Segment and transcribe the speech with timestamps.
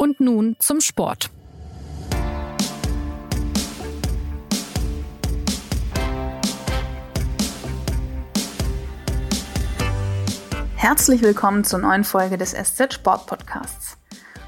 [0.00, 1.28] Und nun zum Sport.
[10.76, 13.98] Herzlich willkommen zur neuen Folge des SZ Sport Podcasts.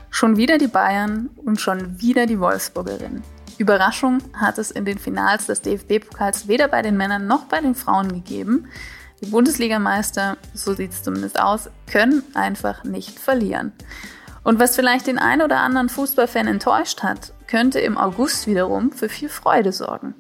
[0.09, 3.25] Schon wieder die Bayern und schon wieder die Wolfsburgerinnen.
[3.59, 7.75] Überraschung hat es in den Finals des DFB-Pokals weder bei den Männern noch bei den
[7.75, 8.69] Frauen gegeben.
[9.21, 13.73] Die Bundesligameister, so sieht es zumindest aus, können einfach nicht verlieren.
[14.51, 19.09] Und was vielleicht den ein oder anderen Fußballfan enttäuscht hat, könnte im August wiederum für
[19.09, 20.17] viel Freude sorgen.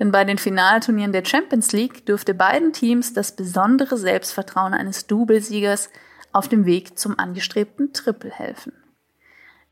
[0.00, 5.90] Denn bei den Finalturnieren der Champions League dürfte beiden Teams das besondere Selbstvertrauen eines Doublesiegers
[6.32, 8.72] auf dem Weg zum angestrebten Triple helfen.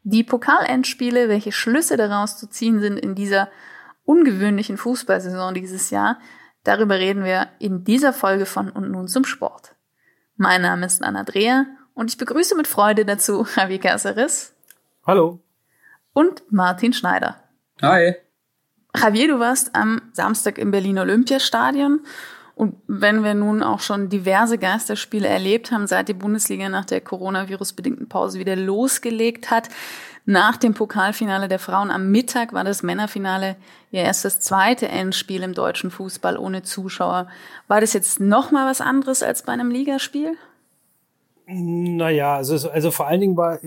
[0.05, 3.49] Die Pokalendspiele, welche Schlüsse daraus zu ziehen sind in dieser
[4.05, 6.21] ungewöhnlichen Fußballsaison dieses Jahr,
[6.63, 9.75] darüber reden wir in dieser Folge von Und nun zum Sport.
[10.37, 14.55] Mein Name ist Anna Dreher und ich begrüße mit Freude dazu Javier Caceres.
[15.07, 15.41] Hallo.
[16.13, 17.37] Und Martin Schneider.
[17.83, 18.15] Hi.
[18.97, 22.01] Javier, du warst am Samstag im Berlin Olympiastadion
[22.55, 27.01] und wenn wir nun auch schon diverse Geisterspiele erlebt haben, seit die Bundesliga nach der
[27.01, 29.69] Coronavirus-bedingten Pause wieder losgelegt hat,
[30.25, 33.57] nach dem Pokalfinale der Frauen am Mittag war das Männerfinale
[33.91, 37.29] ja erst das zweite Endspiel im deutschen Fußball ohne Zuschauer.
[37.69, 40.39] War das jetzt noch mal was anderes als bei einem Ligaspiel?
[41.47, 43.59] Naja, also, also vor allen Dingen war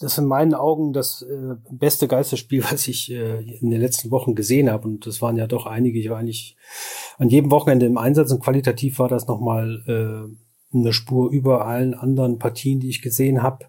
[0.00, 4.34] das in meinen Augen das äh, beste Geisterspiel, was ich äh, in den letzten Wochen
[4.34, 4.88] gesehen habe.
[4.88, 5.98] Und das waren ja doch einige.
[5.98, 6.56] Ich war eigentlich
[7.18, 11.94] an jedem Wochenende im Einsatz und qualitativ war das nochmal äh, eine Spur über allen
[11.94, 13.66] anderen Partien, die ich gesehen habe.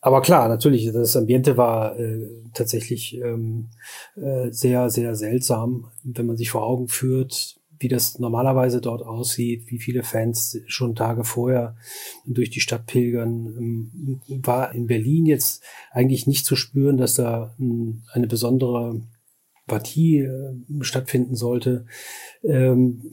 [0.00, 3.68] Aber klar, natürlich, das Ambiente war äh, tatsächlich ähm,
[4.16, 9.64] äh, sehr, sehr seltsam, wenn man sich vor Augen führt, wie das normalerweise dort aussieht,
[9.66, 11.76] wie viele Fans schon Tage vorher
[12.26, 17.54] durch die Stadt pilgern, ähm, war in Berlin jetzt eigentlich nicht zu spüren, dass da
[17.58, 19.00] ähm, eine besondere
[19.68, 21.86] Partie äh, stattfinden sollte.
[22.42, 23.12] Ähm,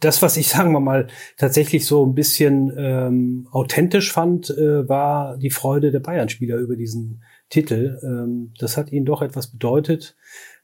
[0.00, 5.50] das, was ich sagen wir mal tatsächlich so ein bisschen authentisch fand, äh, war die
[5.50, 7.98] Freude der Bayern-Spieler über diesen Titel.
[8.02, 10.16] Ähm, das hat ihnen doch etwas bedeutet.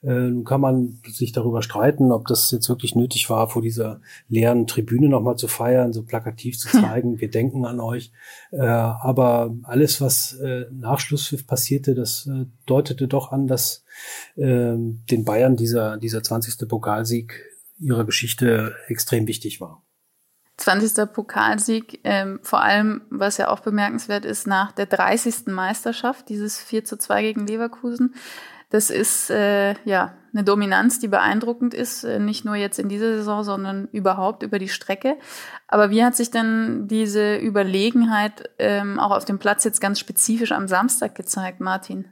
[0.02, 4.00] Äh, nun kann man sich darüber streiten, ob das jetzt wirklich nötig war, vor dieser
[4.28, 8.12] leeren Tribüne nochmal zu feiern, so plakativ zu zeigen, wir denken an euch.
[8.50, 13.84] Äh, aber alles, was äh, nach Schlusspfiff passierte, das äh, deutete doch an, dass
[14.36, 16.68] äh, den Bayern dieser, dieser 20.
[16.68, 19.82] Pokalsieg ihrer Geschichte extrem wichtig war.
[20.62, 21.12] 20.
[21.12, 25.46] Pokalsieg, ähm, vor allem, was ja auch bemerkenswert ist, nach der 30.
[25.48, 28.14] Meisterschaft, dieses 4 zu 2 gegen Leverkusen.
[28.70, 33.16] Das ist äh, ja eine Dominanz, die beeindruckend ist, äh, nicht nur jetzt in dieser
[33.18, 35.16] Saison, sondern überhaupt über die Strecke.
[35.68, 40.52] Aber wie hat sich denn diese Überlegenheit ähm, auch auf dem Platz jetzt ganz spezifisch
[40.52, 42.06] am Samstag gezeigt, Martin?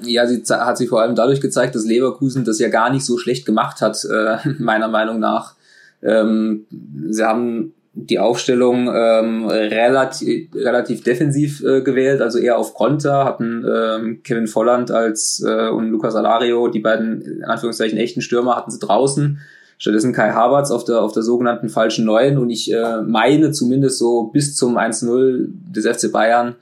[0.00, 3.18] Ja, sie hat sich vor allem dadurch gezeigt, dass Leverkusen das ja gar nicht so
[3.18, 5.54] schlecht gemacht hat, äh, meiner Meinung nach.
[6.04, 6.66] Ähm,
[7.08, 13.64] sie haben die Aufstellung ähm, relativ, relativ defensiv äh, gewählt, also eher auf Konter, hatten
[13.72, 18.72] ähm, Kevin Volland als äh, und Lucas Alario, die beiden in Anführungszeichen echten Stürmer, hatten
[18.72, 19.38] sie draußen.
[19.78, 23.98] Stattdessen Kai Havertz auf der, auf der sogenannten falschen Neuen und ich äh, meine zumindest
[23.98, 26.56] so bis zum 1-0 des FC Bayern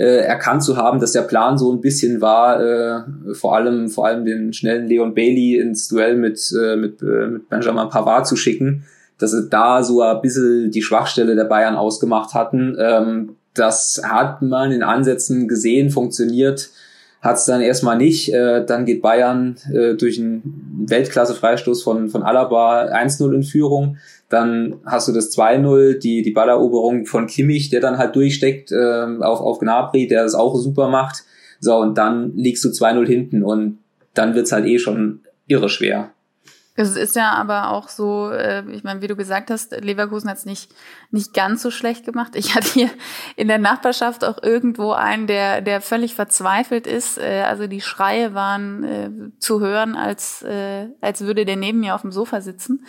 [0.00, 4.06] äh, erkannt zu haben, dass der Plan so ein bisschen war, äh, vor allem vor
[4.06, 8.36] allem den schnellen Leon Bailey ins Duell mit, äh, mit, äh, mit Benjamin Pavard zu
[8.36, 8.84] schicken
[9.18, 12.74] dass sie da so ein bisschen die Schwachstelle der Bayern ausgemacht hatten.
[12.78, 16.70] Ähm, das hat man in Ansätzen gesehen, funktioniert
[17.20, 18.32] hat es dann erstmal nicht.
[18.32, 23.98] Äh, dann geht Bayern äh, durch einen Weltklasse-Freistoß von, von Alaba 1-0 in Führung.
[24.30, 29.06] Dann hast du das 2-0, die, die Balleroberung von Kimmich, der dann halt durchsteckt äh,
[29.20, 31.24] auf, auf Gnabry, der das auch super macht.
[31.58, 33.78] So, und dann liegst du 2-0 hinten und
[34.14, 36.10] dann wird's halt eh schon irre schwer.
[36.76, 40.38] Es ist ja aber auch so, äh, ich meine, wie du gesagt hast, Leverkusen hat
[40.38, 40.72] es nicht,
[41.10, 42.36] nicht ganz so schlecht gemacht.
[42.36, 42.90] Ich hatte hier
[43.36, 47.18] in der Nachbarschaft auch irgendwo einen, der, der völlig verzweifelt ist.
[47.18, 49.10] Äh, also die Schreie waren äh,
[49.40, 50.44] zu hören, als,
[51.00, 52.86] als würde der neben mir auf dem Sofa sitzen.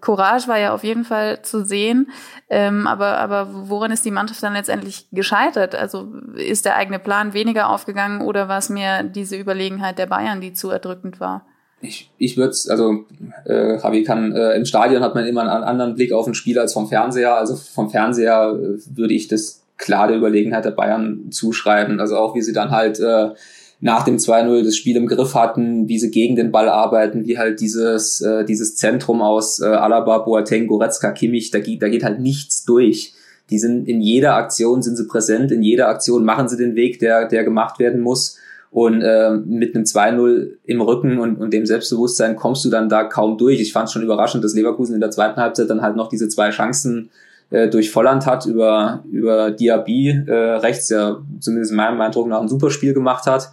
[0.00, 2.10] Courage war ja auf jeden Fall zu sehen,
[2.48, 5.74] ähm, aber, aber woran ist die Mannschaft dann letztendlich gescheitert?
[5.74, 10.40] Also ist der eigene Plan weniger aufgegangen oder war es mehr diese Überlegenheit der Bayern,
[10.40, 11.44] die zu erdrückend war?
[11.80, 13.04] ich, ich würde es, also
[13.44, 16.58] äh, Javi kann, äh, im Stadion hat man immer einen anderen Blick auf ein Spiel
[16.58, 17.36] als vom Fernseher.
[17.36, 22.00] Also vom Fernseher äh, würde ich das klar der Überlegenheit der Bayern zuschreiben.
[22.00, 23.30] Also auch wie sie dann halt äh,
[23.80, 27.38] nach dem 2-0 das Spiel im Griff hatten, wie sie gegen den Ball arbeiten, wie
[27.38, 32.02] halt dieses, äh, dieses Zentrum aus äh, Alaba, Boateng, Goretzka, Kimmich, da geht, da geht
[32.02, 33.14] halt nichts durch.
[33.50, 36.98] die sind in jeder Aktion sind sie präsent, in jeder Aktion machen sie den Weg,
[36.98, 38.36] der, der gemacht werden muss.
[38.70, 43.04] Und äh, mit einem 2-0 im Rücken und, und dem Selbstbewusstsein kommst du dann da
[43.04, 43.60] kaum durch.
[43.60, 46.28] Ich fand es schon überraschend, dass Leverkusen in der zweiten Halbzeit dann halt noch diese
[46.28, 47.08] zwei Chancen
[47.48, 52.42] äh, durch Volland hat, über, über Diaby äh, rechts, der zumindest in meinem Eindruck nach
[52.42, 53.50] ein super Spiel gemacht hat.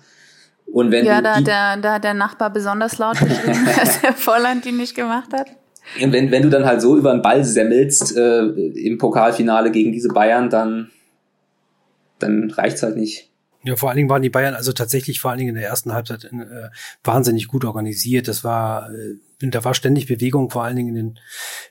[0.76, 4.74] Und wenn ja, da, der, da der Nachbar besonders laut geschrieben, dass der Volland die
[4.74, 5.48] nicht gemacht hat.
[6.02, 9.94] Und wenn, wenn du dann halt so über den Ball semmelst äh, im Pokalfinale gegen
[9.94, 10.92] diese Bayern, dann,
[12.20, 13.32] dann reicht's halt nicht.
[13.64, 15.94] Ja, vor allen Dingen waren die Bayern also tatsächlich vor allen Dingen in der ersten
[15.94, 16.70] Halbzeit äh,
[17.06, 18.28] wahnsinnig gut organisiert.
[18.28, 21.20] Das war, äh, da war ständig Bewegung, vor allen Dingen in den,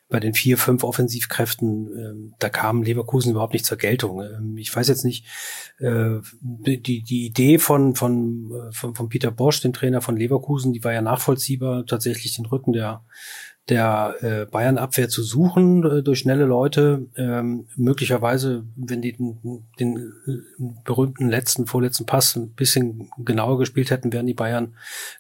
[0.08, 2.30] bei den vier, fünf Offensivkräften.
[2.30, 4.22] Äh, da kam Leverkusen überhaupt nicht zur Geltung.
[4.22, 5.26] Ähm, ich weiß jetzt nicht,
[5.78, 10.72] äh, die, die Idee von, von, äh, von, von Peter Bosch, dem Trainer von Leverkusen,
[10.72, 13.04] die war ja nachvollziehbar, tatsächlich den Rücken der
[13.68, 17.06] der äh, Bayern-Abwehr zu suchen äh, durch schnelle Leute.
[17.16, 20.12] Ähm, möglicherweise, wenn die den, den
[20.84, 24.74] berühmten letzten, vorletzten Pass ein bisschen genauer gespielt hätten, wären die Bayern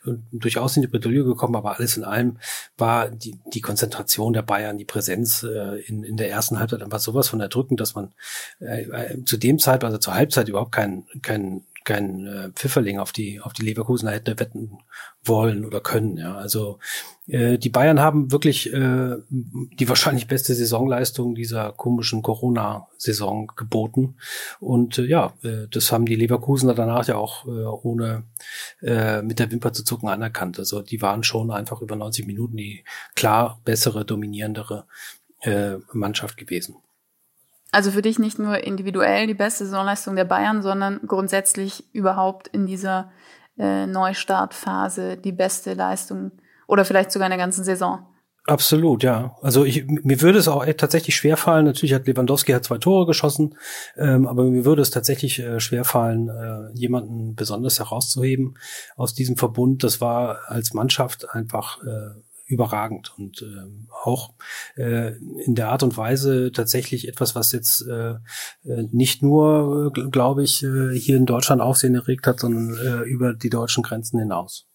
[0.04, 1.56] äh, durchaus in die Bredouille gekommen.
[1.56, 2.36] Aber alles in allem
[2.76, 7.00] war die, die Konzentration der Bayern, die Präsenz äh, in, in der ersten Halbzeit einfach
[7.00, 8.12] sowas von erdrückend, dass man
[8.60, 13.12] äh, äh zu dem Zeitpunkt, also zur Halbzeit überhaupt keinen kein kein äh, Pfifferling auf
[13.12, 14.78] die auf die Leverkusener hätte wetten
[15.22, 16.16] wollen oder können.
[16.16, 16.78] Ja, also
[17.26, 24.16] äh, die Bayern haben wirklich äh, die wahrscheinlich beste Saisonleistung dieser komischen Corona-Saison geboten
[24.60, 28.24] und äh, ja, äh, das haben die Leverkusener danach ja auch äh, ohne
[28.82, 30.58] äh, mit der Wimper zu zucken anerkannt.
[30.58, 32.84] Also die waren schon einfach über 90 Minuten die
[33.14, 34.86] klar bessere, dominierendere
[35.42, 36.76] äh, Mannschaft gewesen.
[37.74, 42.66] Also für dich nicht nur individuell die beste Saisonleistung der Bayern, sondern grundsätzlich überhaupt in
[42.66, 43.10] dieser
[43.58, 46.30] äh, Neustartphase die beste Leistung
[46.68, 48.06] oder vielleicht sogar in der ganzen Saison.
[48.46, 49.36] Absolut, ja.
[49.40, 51.64] Also ich, mir würde es auch tatsächlich schwerfallen.
[51.64, 53.56] Natürlich hat Lewandowski hat zwei Tore geschossen,
[53.96, 58.56] ähm, aber mir würde es tatsächlich äh, schwerfallen, äh, jemanden besonders herauszuheben
[58.96, 59.82] aus diesem Verbund.
[59.82, 63.46] Das war als Mannschaft einfach äh, überragend und äh,
[64.02, 64.34] auch
[64.76, 68.14] äh, in der Art und Weise tatsächlich etwas, was jetzt äh,
[68.64, 73.02] äh nicht nur, äh, glaube ich, äh, hier in Deutschland Aufsehen erregt hat, sondern äh,
[73.08, 74.66] über die deutschen Grenzen hinaus.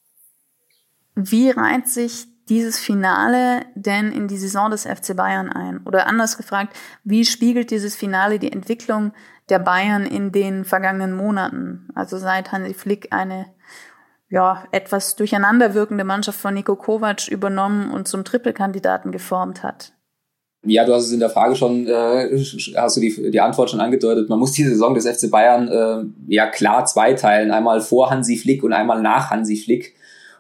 [1.16, 5.82] Wie reiht sich dieses Finale denn in die Saison des FC Bayern ein?
[5.86, 9.14] Oder anders gefragt, wie spiegelt dieses Finale die Entwicklung
[9.50, 11.88] der Bayern in den vergangenen Monaten?
[11.94, 13.46] Also seit Hansi Flick eine
[14.30, 19.94] ja, etwas durcheinander wirkende Mannschaft von Nico Kovac übernommen und zum Trippelkandidaten geformt hat?
[20.66, 22.30] Ja, du hast es in der Frage schon, äh,
[22.76, 24.30] hast du die, die Antwort schon angedeutet.
[24.30, 27.52] Man muss die Saison des FC Bayern äh, ja klar zweiteilen.
[27.52, 29.96] Einmal vor Hansi Flick und einmal nach Hansi Flick.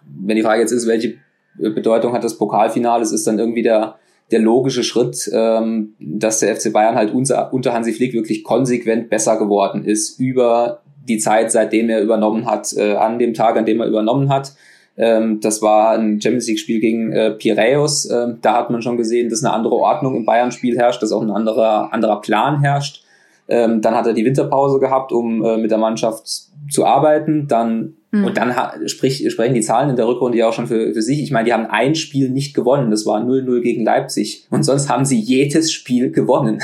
[0.05, 1.15] Wenn die Frage jetzt ist, welche
[1.55, 3.95] Bedeutung hat das Pokalfinale, es ist dann irgendwie der,
[4.31, 9.09] der logische Schritt, ähm, dass der FC Bayern halt unter, unter Hansi Flick wirklich konsequent
[9.09, 13.65] besser geworden ist über die Zeit, seitdem er übernommen hat, äh, an dem Tag, an
[13.65, 14.53] dem er übernommen hat.
[14.99, 18.09] Ähm, das war ein Champions League-Spiel gegen äh, Piraeus.
[18.11, 21.21] Ähm, da hat man schon gesehen, dass eine andere Ordnung im Bayern-Spiel herrscht, dass auch
[21.21, 23.03] ein anderer, anderer Plan herrscht.
[23.47, 26.27] Ähm, dann hat er die Winterpause gehabt, um äh, mit der Mannschaft
[26.69, 27.47] zu arbeiten.
[27.47, 28.25] Dann mhm.
[28.25, 28.53] und dann
[28.87, 31.23] sprich, sprechen die Zahlen in der Rückrunde ja auch schon für, für sich.
[31.23, 32.91] Ich meine, die haben ein Spiel nicht gewonnen.
[32.91, 34.47] Das war 0-0 gegen Leipzig.
[34.51, 36.59] Und sonst haben sie jedes Spiel gewonnen.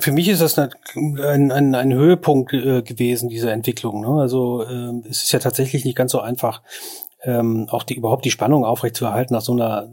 [0.00, 0.70] Für mich ist das ein,
[1.50, 4.00] ein, ein Höhepunkt äh, gewesen, diese Entwicklung.
[4.00, 4.20] Ne?
[4.20, 6.62] Also äh, es ist ja tatsächlich nicht ganz so einfach,
[7.24, 9.88] ähm, auch die, überhaupt die Spannung aufrechtzuerhalten nach so einer,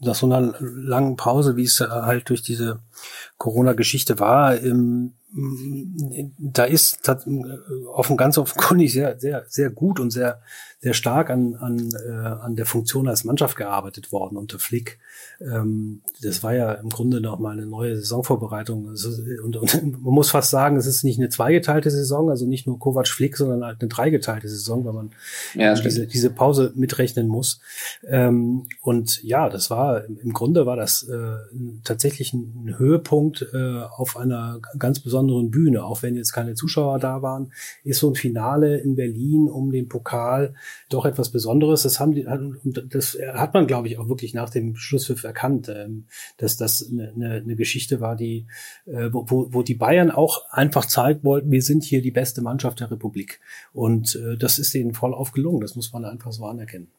[0.00, 2.80] nach so einer langen Pause, wie es halt durch diese
[3.38, 4.60] Corona-Geschichte war.
[4.60, 5.12] Ähm,
[6.38, 7.08] da ist
[7.90, 10.42] offen, ganz offenkundig sehr, sehr, sehr gut und sehr,
[10.80, 14.98] sehr stark an, an, äh, an der Funktion als Mannschaft gearbeitet worden unter Flick.
[15.50, 18.94] Ähm, das war ja im Grunde noch mal eine neue Saisonvorbereitung.
[19.44, 22.78] Und, und, man muss fast sagen, es ist nicht eine zweigeteilte Saison, also nicht nur
[22.78, 25.10] Kovac Flick, sondern halt eine dreigeteilte Saison, weil man
[25.54, 27.60] ja, diese, diese Pause mitrechnen muss.
[28.06, 31.36] Ähm, und ja, das war im Grunde war das äh,
[31.84, 37.22] tatsächlich ein Höhepunkt äh, auf einer ganz besonderen Bühne, auch wenn jetzt keine Zuschauer da
[37.22, 37.52] waren,
[37.84, 40.54] ist so ein Finale in Berlin um den Pokal
[40.88, 41.82] doch etwas Besonderes.
[41.82, 42.26] Das haben die,
[42.88, 46.04] das hat man, glaube ich, auch wirklich nach dem Schlusspfiff erkannt, ähm,
[46.36, 48.46] dass das eine, eine, Geschichte war, die,
[48.86, 52.80] äh, wo, wo die Bayern auch einfach zeigen wollten, wir sind hier die beste Mannschaft
[52.80, 53.40] der Republik.
[53.72, 55.62] Und äh, das ist ihnen voll aufgelungen.
[55.62, 56.90] Das muss man einfach so anerkennen.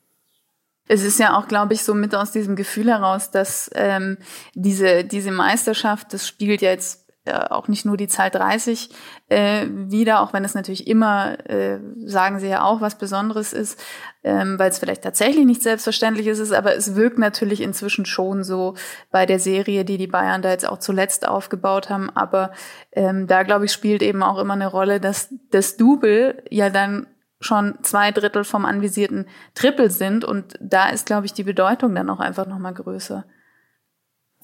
[0.87, 4.17] Es ist ja auch, glaube ich, so mit aus diesem Gefühl heraus, dass ähm,
[4.53, 8.89] diese, diese Meisterschaft, das spiegelt ja jetzt auch nicht nur die Zahl 30
[9.29, 13.81] äh, wieder, auch wenn es natürlich immer, äh, sagen sie ja auch, was Besonderes ist,
[14.23, 18.75] ähm, weil es vielleicht tatsächlich nicht selbstverständlich ist, aber es wirkt natürlich inzwischen schon so
[19.09, 22.09] bei der Serie, die die Bayern da jetzt auch zuletzt aufgebaut haben.
[22.09, 22.51] Aber
[22.91, 27.07] ähm, da, glaube ich, spielt eben auch immer eine Rolle, dass das Double ja dann
[27.39, 32.09] schon zwei Drittel vom anvisierten Triple sind und da ist, glaube ich, die Bedeutung dann
[32.09, 33.25] auch einfach noch mal größer.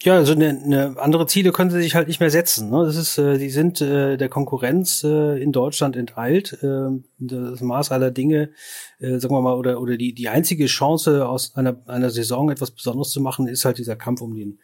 [0.03, 2.69] Ja, also eine, eine andere Ziele können sie sich halt nicht mehr setzen.
[2.69, 2.85] Ne?
[2.85, 6.57] Das ist, äh, die sind äh, der Konkurrenz äh, in Deutschland enteilt.
[6.63, 8.51] Äh, das Maß aller Dinge,
[8.99, 12.71] äh, sagen wir mal, oder oder die die einzige Chance aus einer einer Saison etwas
[12.71, 14.59] Besonderes zu machen, ist halt dieser Kampf um den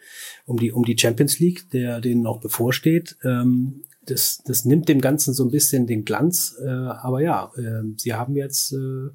[0.46, 3.16] um die um die Champions League, der denen noch bevorsteht.
[3.22, 6.56] Ähm, das, das nimmt dem Ganzen so ein bisschen den Glanz.
[6.64, 9.10] Äh, aber ja, äh, sie haben jetzt äh,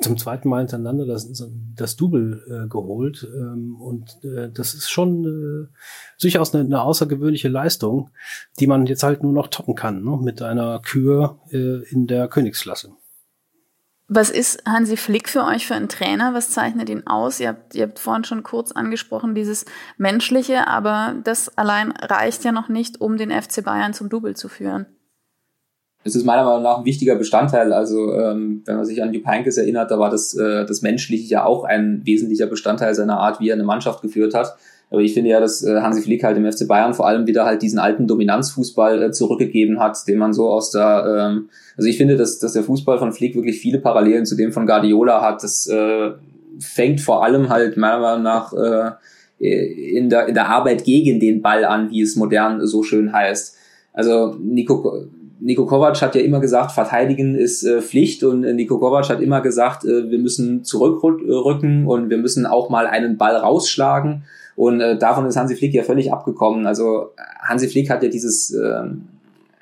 [0.00, 3.26] zum zweiten Mal hintereinander das, das Double äh, geholt.
[3.34, 5.76] Ähm, und äh, das ist schon äh,
[6.20, 8.10] durchaus eine, eine außergewöhnliche Leistung,
[8.60, 10.18] die man jetzt halt nur noch toppen kann, ne?
[10.22, 12.92] mit einer Kür äh, in der Königsklasse.
[14.08, 16.32] Was ist Hansi Flick für euch für ein Trainer?
[16.32, 17.40] Was zeichnet ihn aus?
[17.40, 19.64] Ihr habt, ihr habt vorhin schon kurz angesprochen, dieses
[19.96, 24.48] Menschliche, aber das allein reicht ja noch nicht, um den FC Bayern zum Double zu
[24.48, 24.86] führen
[26.06, 27.72] es ist meiner Meinung nach ein wichtiger Bestandteil.
[27.72, 31.28] Also ähm, wenn man sich an Jupp Heynckes erinnert, da war das, äh, das Menschliche
[31.28, 34.56] ja auch ein wesentlicher Bestandteil seiner Art, wie er eine Mannschaft geführt hat.
[34.88, 37.44] Aber ich finde ja, dass äh, Hansi Flick halt im FC Bayern vor allem wieder
[37.44, 41.96] halt diesen alten Dominanzfußball äh, zurückgegeben hat, den man so aus der, ähm, also ich
[41.96, 45.42] finde, dass, dass der Fußball von Flick wirklich viele Parallelen zu dem von Guardiola hat.
[45.42, 46.12] Das äh,
[46.60, 48.92] fängt vor allem halt meiner Meinung nach äh,
[49.38, 53.56] in, der, in der Arbeit gegen den Ball an, wie es modern so schön heißt.
[53.92, 55.06] Also Nico,
[55.38, 59.20] Niko Kovac hat ja immer gesagt, verteidigen ist äh, Pflicht und äh, Niko Kovac hat
[59.20, 64.24] immer gesagt, äh, wir müssen zurückrücken und wir müssen auch mal einen Ball rausschlagen
[64.56, 66.66] und äh, davon ist Hansi Flick ja völlig abgekommen.
[66.66, 67.10] Also
[67.42, 68.84] Hansi Flick hat ja dieses, äh,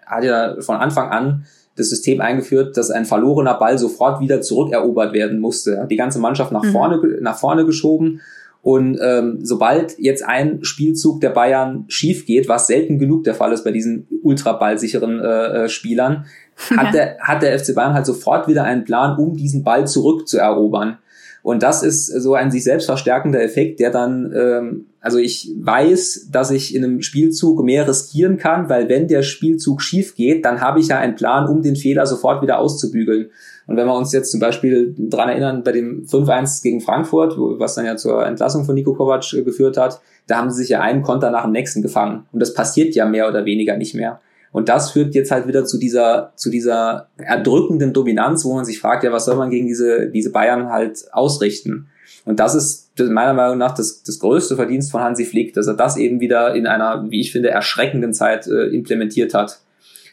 [0.07, 1.45] hat ja von Anfang an
[1.77, 5.75] das System eingeführt, dass ein verlorener Ball sofort wieder zurückerobert werden musste.
[5.75, 6.71] Er hat die ganze Mannschaft nach mhm.
[6.71, 8.21] vorne, nach vorne geschoben
[8.65, 13.53] und ähm, sobald jetzt ein Spielzug der Bayern schief geht, was selten genug der Fall
[13.53, 16.25] ist bei diesen ultraballsicheren äh, äh Spielern,
[16.75, 20.97] hat, der, hat der FC Bayern halt sofort wieder einen Plan, um diesen Ball zurückzuerobern.
[21.45, 26.31] Und das ist so ein sich selbst verstärkender Effekt, der dann, ähm, also ich weiß,
[26.33, 30.63] dass ich in einem Spielzug mehr riskieren kann, weil wenn der Spielzug schief geht, dann
[30.63, 33.27] habe ich ja einen Plan, um den Fehler sofort wieder auszubügeln.
[33.67, 37.75] Und wenn wir uns jetzt zum Beispiel dran erinnern, bei dem 5-1 gegen Frankfurt, was
[37.75, 40.81] dann ja zur Entlassung von Nico Kovac äh, geführt hat, da haben sie sich ja
[40.81, 42.25] einen Konter nach dem nächsten gefangen.
[42.33, 44.23] Und das passiert ja mehr oder weniger nicht mehr.
[44.55, 48.79] Und das führt jetzt halt wieder zu dieser, zu dieser erdrückenden Dominanz, wo man sich
[48.79, 51.89] fragt, ja, was soll man gegen diese, diese Bayern halt ausrichten?
[52.25, 55.75] Und das ist meiner Meinung nach das, das größte Verdienst von Hansi Flick, dass er
[55.75, 59.59] das eben wieder in einer, wie ich finde, erschreckenden Zeit äh, implementiert hat.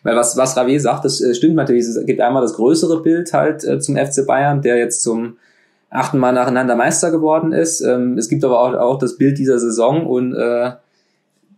[0.01, 1.85] Weil was, was Rave sagt, das äh, stimmt natürlich.
[1.85, 5.37] Es gibt einmal das größere Bild halt äh, zum FC Bayern, der jetzt zum
[5.91, 7.81] achten Mal nacheinander Meister geworden ist.
[7.81, 10.71] Ähm, es gibt aber auch, auch das Bild dieser Saison und äh,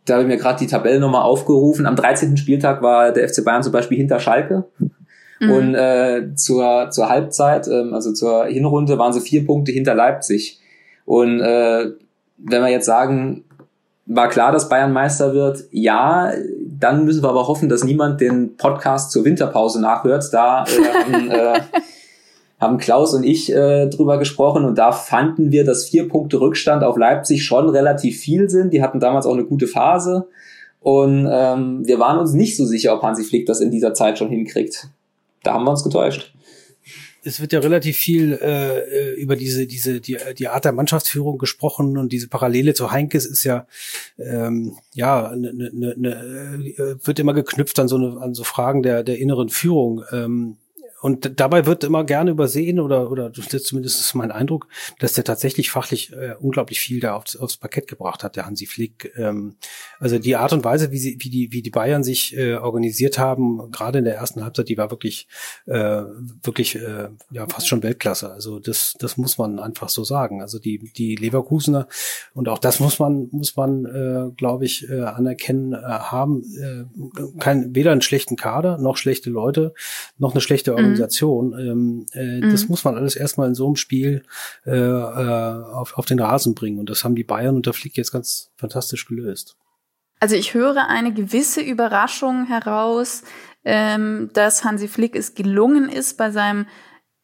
[0.05, 1.85] da habe ich mir gerade die Tabelle nochmal aufgerufen.
[1.85, 2.37] Am 13.
[2.37, 4.65] Spieltag war der FC Bayern zum Beispiel hinter Schalke.
[5.39, 5.51] Mhm.
[5.51, 10.59] Und äh, zur, zur Halbzeit, ähm, also zur Hinrunde, waren sie vier Punkte hinter Leipzig.
[11.05, 11.91] Und äh,
[12.37, 13.45] wenn wir jetzt sagen,
[14.05, 16.31] war klar, dass Bayern Meister wird, ja,
[16.67, 20.25] dann müssen wir aber hoffen, dass niemand den Podcast zur Winterpause nachhört.
[20.33, 21.61] Da äh, haben, äh,
[22.63, 26.83] haben Klaus und ich äh, drüber gesprochen und da fanden wir, dass vier Punkte Rückstand
[26.83, 28.73] auf Leipzig schon relativ viel sind.
[28.73, 30.27] Die hatten damals auch eine gute Phase
[30.79, 34.17] und ähm, wir waren uns nicht so sicher, ob Hansi Flick das in dieser Zeit
[34.17, 34.87] schon hinkriegt.
[35.43, 36.33] Da haben wir uns getäuscht
[37.25, 41.37] es wird ja relativ viel äh, äh, über diese diese die die Art der Mannschaftsführung
[41.37, 43.65] gesprochen und diese Parallele zu Heinkes ist ja
[44.17, 46.09] ähm, ja ne, ne, ne, ne
[46.77, 50.03] äh, wird immer geknüpft an so eine, an so Fragen der der inneren Führung.
[50.11, 50.57] Ähm,
[51.03, 54.69] und dabei wird immer gerne übersehen oder oder zumindest ist mein Eindruck,
[54.99, 58.67] dass der tatsächlich fachlich äh, unglaublich viel da aufs, aufs Parkett gebracht hat, der Hansi
[58.67, 59.11] Flick.
[59.17, 59.57] Ähm,
[59.99, 63.19] also die Art und Weise, wie sie, wie die, wie die Bayern sich äh, organisiert
[63.19, 65.27] haben, gerade in der ersten Halbzeit, die war wirklich,
[65.65, 66.03] äh,
[66.41, 68.31] wirklich äh, ja fast schon Weltklasse.
[68.31, 70.41] Also das, das muss man einfach so sagen.
[70.41, 71.89] Also die, die Leverkusener
[72.33, 77.39] und auch das muss man, muss man, äh, glaube ich, äh, anerkennen, äh, haben äh,
[77.41, 79.73] kein weder einen schlechten Kader noch schlechte Leute
[80.17, 80.91] noch eine schlechte Organisation.
[80.91, 81.53] Mhm Organisation.
[81.59, 82.51] Ähm, äh, mhm.
[82.51, 84.23] Das muss man alles erstmal in so einem Spiel
[84.65, 86.79] äh, äh, auf, auf den Rasen bringen.
[86.79, 89.57] Und das haben die Bayern unter Flick jetzt ganz fantastisch gelöst.
[90.19, 93.23] Also ich höre eine gewisse Überraschung heraus,
[93.65, 96.65] ähm, dass Hansi Flick es gelungen ist, bei seinem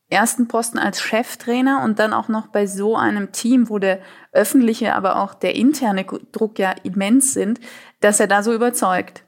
[0.09, 3.99] ersten Posten als Cheftrainer und dann auch noch bei so einem Team, wo der
[4.31, 7.59] öffentliche, aber auch der interne Druck ja immens sind,
[8.01, 9.23] dass er da so überzeugt.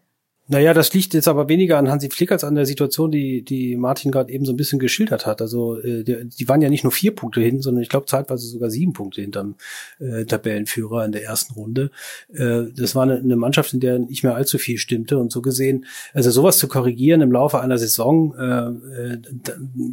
[0.51, 3.77] Naja, das liegt jetzt aber weniger an Hansi Flick als an der Situation, die, die
[3.77, 5.41] Martin gerade eben so ein bisschen geschildert hat.
[5.41, 8.45] Also äh, die, die waren ja nicht nur vier Punkte hin, sondern ich glaube zeitweise
[8.47, 9.55] sogar sieben Punkte hinterm
[9.99, 11.89] äh, Tabellenführer in der ersten Runde.
[12.33, 15.19] Äh, das war eine, eine Mannschaft, in der nicht mehr allzu viel stimmte.
[15.19, 19.17] Und so gesehen, also sowas zu korrigieren im Laufe einer Saison, äh, äh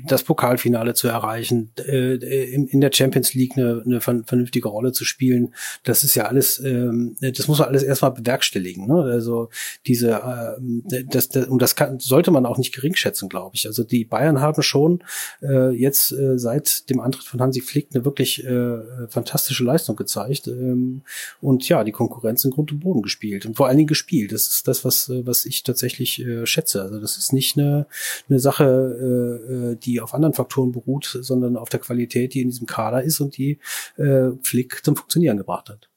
[0.09, 2.15] das Pokalfinale zu erreichen, äh,
[2.53, 6.59] in, in der Champions League eine, eine vernünftige Rolle zu spielen, das ist ja alles,
[6.59, 8.89] äh, das muss man alles erstmal bewerkstelligen.
[8.89, 9.05] Ne?
[9.05, 9.51] Also
[9.87, 13.57] diese äh, äh, das, das, und das kann, sollte man auch nicht gering schätzen, glaube
[13.57, 13.67] ich.
[13.67, 15.05] Also die Bayern haben schon
[15.43, 20.47] äh, jetzt äh, seit dem Antritt von Hansi Flick eine wirklich äh, fantastische Leistung gezeigt
[20.49, 21.03] ähm,
[21.41, 24.33] und ja, die Konkurrenz in Grund und Boden gespielt und vor allen Dingen gespielt.
[24.33, 26.83] Das ist das, was äh, was ich tatsächlich äh, schätze.
[26.83, 27.87] Also das ist nicht eine,
[28.29, 32.49] eine Sache, äh, äh die auf anderen Faktoren beruht, sondern auf der Qualität, die in
[32.49, 33.59] diesem Kader ist und die
[33.97, 35.89] äh, Flick zum Funktionieren gebracht hat.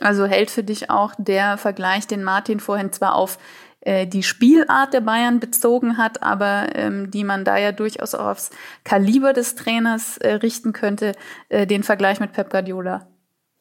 [0.00, 3.38] Also hält für dich auch der Vergleich, den Martin vorhin zwar auf
[3.84, 8.26] äh, die Spielart der Bayern bezogen hat, aber ähm, die man da ja durchaus auch
[8.26, 8.50] aufs
[8.84, 11.12] Kaliber des Trainers äh, richten könnte,
[11.48, 13.06] äh, den Vergleich mit Pep Guardiola.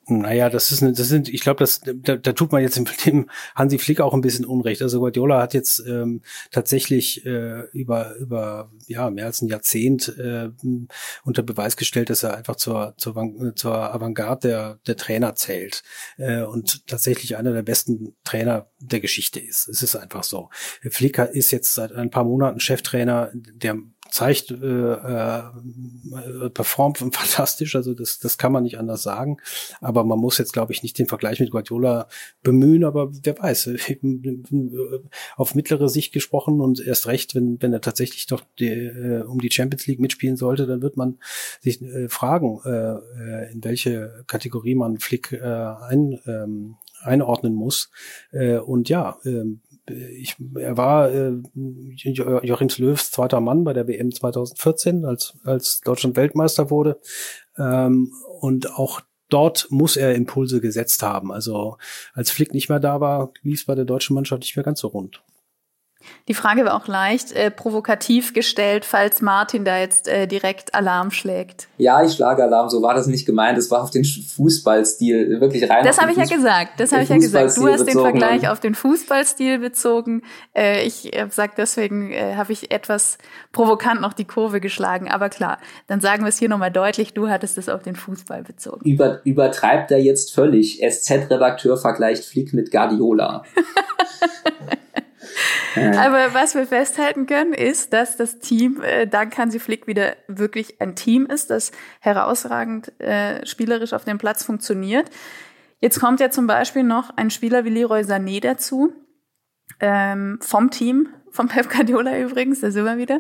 [0.07, 3.77] Naja, das ist, das sind, ich glaube, das, da, da tut man jetzt dem Hansi
[3.77, 4.81] Flick auch ein bisschen Unrecht.
[4.81, 10.49] Also Guardiola hat jetzt ähm, tatsächlich äh, über über ja mehr als ein Jahrzehnt äh,
[11.23, 15.83] unter Beweis gestellt, dass er einfach zur zur, zur Avantgarde der der Trainer zählt
[16.17, 19.69] äh, und tatsächlich einer der besten Trainer der Geschichte ist.
[19.69, 20.49] Es ist einfach so.
[20.89, 23.77] Flick ist jetzt seit ein paar Monaten Cheftrainer der
[24.13, 24.55] zeigt, äh,
[24.93, 25.41] äh,
[26.53, 29.37] performt fantastisch, also das, das kann man nicht anders sagen.
[29.81, 32.07] Aber man muss jetzt, glaube ich, nicht den Vergleich mit Guardiola
[32.43, 33.71] bemühen, aber wer weiß,
[35.35, 39.39] auf mittlere Sicht gesprochen und erst recht, wenn, wenn er tatsächlich doch die, äh, um
[39.39, 41.17] die Champions League mitspielen sollte, dann wird man
[41.59, 47.89] sich äh, fragen, äh, äh in welche Kategorie man Flick äh, ein, ähm, einordnen muss.
[48.31, 49.43] Äh, und ja, äh,
[49.87, 56.15] ich, er war äh, Joachim Löws zweiter Mann bei der WM 2014, als, als Deutschland
[56.15, 56.99] Weltmeister wurde.
[57.57, 61.31] Ähm, und auch dort muss er Impulse gesetzt haben.
[61.31, 61.77] Also
[62.13, 64.79] als Flick nicht mehr da war, lief es bei der deutschen Mannschaft nicht mehr ganz
[64.79, 65.21] so rund.
[66.27, 71.11] Die Frage war auch leicht äh, provokativ gestellt, falls Martin da jetzt äh, direkt Alarm
[71.11, 71.67] schlägt.
[71.77, 73.57] Ja, ich schlage Alarm, so war das nicht gemeint.
[73.57, 75.83] Es war auf den Fußballstil wirklich rein.
[75.83, 76.79] Das habe ich ja gesagt.
[76.79, 77.57] Das habe ich ja gesagt.
[77.57, 80.23] Du hast den Vergleich auf den Fußballstil bezogen.
[80.55, 83.17] Äh, ich äh, sag deswegen äh, habe ich etwas
[83.51, 85.09] provokant noch die Kurve geschlagen.
[85.09, 87.13] Aber klar, dann sagen wir es hier nochmal deutlich.
[87.13, 88.81] Du hattest es auf den Fußball bezogen.
[88.85, 90.79] Über, übertreibt er jetzt völlig.
[90.81, 93.43] SZ-Redakteur vergleicht Flick mit Guardiola.
[95.75, 100.81] Aber was wir festhalten können, ist, dass das Team äh, dank Hansi Flick wieder wirklich
[100.81, 105.09] ein Team ist, das herausragend äh, spielerisch auf dem Platz funktioniert.
[105.79, 108.93] Jetzt kommt ja zum Beispiel noch ein Spieler wie Leroy Sané dazu,
[109.79, 113.19] ähm, vom Team, vom Pep Guardiola übrigens, da sind wir wieder.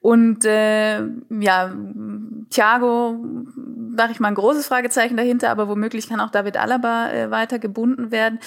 [0.00, 1.00] Und äh,
[1.30, 1.76] ja,
[2.50, 3.18] Thiago,
[3.96, 7.58] mache ich mal ein großes Fragezeichen dahinter, aber womöglich kann auch David Alaba äh, weiter
[7.58, 8.40] gebunden werden.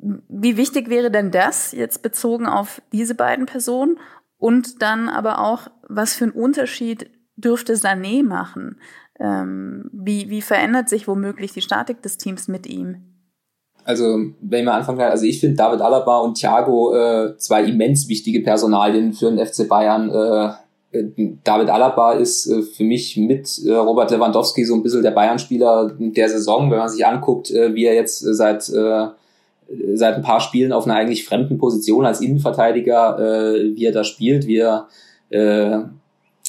[0.00, 3.98] Wie wichtig wäre denn das jetzt bezogen auf diese beiden Personen?
[4.38, 8.80] Und dann aber auch, was für einen Unterschied dürfte Sané machen?
[9.18, 13.10] Ähm, wie, wie verändert sich womöglich die Statik des Teams mit ihm?
[13.84, 18.40] Also, wenn wir anfangen, also ich finde David Alaba und Thiago äh, zwei immens wichtige
[18.40, 20.10] Personalien für den FC Bayern.
[20.10, 20.52] Äh,
[21.44, 25.96] David Alaba ist äh, für mich mit äh, Robert Lewandowski so ein bisschen der Bayern-Spieler
[25.98, 29.08] der Saison, wenn man sich anguckt, äh, wie er jetzt seit äh,
[29.94, 34.04] seit ein paar Spielen auf einer eigentlich fremden Position als Innenverteidiger, äh, wie er da
[34.04, 34.88] spielt, wie er,
[35.30, 35.78] äh,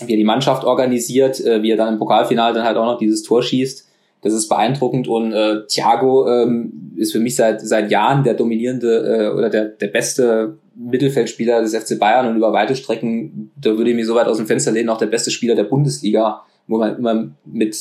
[0.05, 2.97] wie er die Mannschaft organisiert, äh, wie er dann im Pokalfinale dann halt auch noch
[2.97, 3.87] dieses Tor schießt.
[4.23, 9.31] Das ist beeindruckend und äh, Thiago ähm, ist für mich seit seit Jahren der dominierende
[9.31, 13.89] äh, oder der der beste Mittelfeldspieler des FC Bayern und über weite Strecken, da würde
[13.89, 16.77] ich mir so weit aus dem Fenster lehnen, auch der beste Spieler der Bundesliga, wo
[16.77, 17.75] man immer mit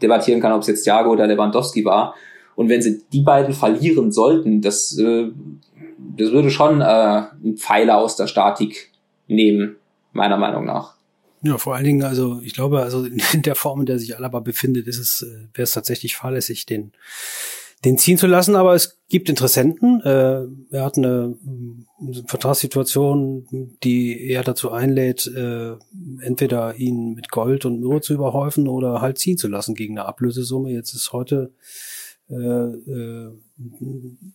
[0.00, 2.14] debattieren kann, ob es jetzt Thiago oder Lewandowski war.
[2.60, 5.30] Und wenn sie die beiden verlieren sollten, das, äh,
[6.14, 8.92] das würde schon äh, einen Pfeiler aus der Statik
[9.28, 9.76] nehmen,
[10.12, 10.94] meiner Meinung nach.
[11.40, 14.40] Ja, vor allen Dingen, also ich glaube, also in der Form, in der sich Alaba
[14.40, 16.92] befindet, ist es, äh, wäre es tatsächlich fahrlässig, den
[17.84, 20.02] den ziehen zu lassen, aber es gibt Interessenten.
[20.02, 21.34] Äh, er hat eine,
[21.98, 25.76] eine Vertragssituation, die eher dazu einlädt, äh,
[26.20, 30.06] entweder ihn mit Gold und Myrrhe zu überhäufen oder halt ziehen zu lassen gegen eine
[30.06, 30.70] Ablösesumme.
[30.70, 31.54] Jetzt ist heute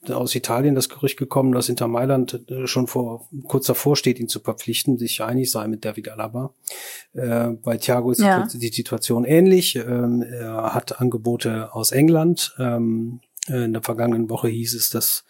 [0.09, 4.27] aus Italien das Gerücht gekommen, dass Inter Mailand äh, schon vor kurz davor steht, ihn
[4.27, 6.53] zu verpflichten, sich einig sei mit David Alaba.
[7.13, 8.45] Äh, bei Thiago ist ja.
[8.45, 9.75] die Situation ähnlich.
[9.77, 12.53] Ähm, er hat Angebote aus England.
[12.59, 15.23] Ähm, in der vergangenen Woche hieß es, dass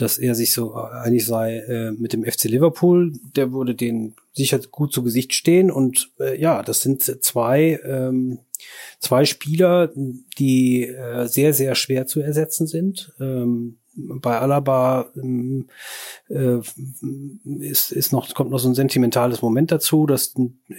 [0.00, 3.12] dass er sich so einig sei äh, mit dem FC Liverpool.
[3.36, 5.70] Der würde den sicher gut zu Gesicht stehen.
[5.70, 8.38] Und äh, ja, das sind zwei, ähm,
[9.00, 9.92] zwei Spieler,
[10.38, 13.12] die äh, sehr, sehr schwer zu ersetzen sind.
[13.20, 15.66] Ähm, bei Alaba ähm,
[16.28, 16.58] äh,
[17.58, 20.34] ist, ist noch, kommt noch so ein sentimentales Moment dazu, dass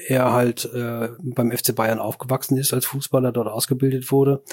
[0.07, 4.43] er halt äh, beim FC Bayern aufgewachsen ist als Fußballer, dort ausgebildet wurde.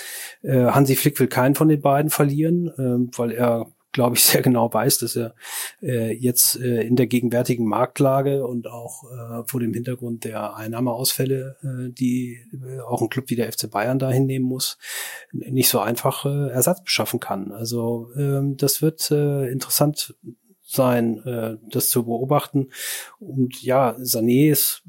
[0.42, 4.42] Äh, Hansi Flick will keinen von den beiden verlieren, äh, weil er glaube ich, sehr
[4.42, 5.35] genau weiß, dass er
[5.82, 11.56] äh, jetzt äh, in der gegenwärtigen Marktlage und auch äh, vor dem Hintergrund der Einnahmeausfälle,
[11.62, 14.76] äh, die äh, auch ein Club wie der FC Bayern da hinnehmen muss,
[15.32, 17.52] nicht so einfach äh, Ersatz beschaffen kann.
[17.52, 20.14] Also ähm, das wird äh, interessant
[20.66, 22.68] sein, äh, das zu beobachten.
[23.18, 24.82] Und ja, Sané ist,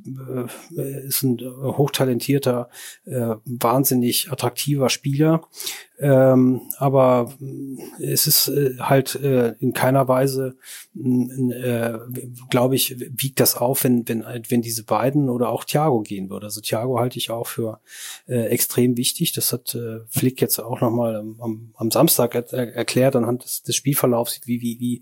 [0.75, 2.69] äh, ist ein hochtalentierter,
[3.05, 5.47] äh, wahnsinnig attraktiver Spieler.
[5.99, 10.55] Ähm, aber äh, es ist äh, halt äh, in keiner Weise,
[10.95, 11.93] äh,
[12.49, 16.45] glaube ich, wiegt das auf, wenn, wenn, wenn diese beiden oder auch Thiago gehen würde.
[16.45, 17.79] Also Thiago halte ich auch für
[18.27, 19.33] äh, extrem wichtig.
[19.33, 23.75] Das hat äh, Flick jetzt auch nochmal am, am Samstag er, erklärt anhand des, des
[23.75, 25.01] Spielverlaufs, wie, wie, wie,